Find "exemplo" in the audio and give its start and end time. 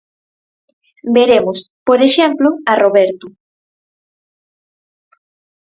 2.07-2.47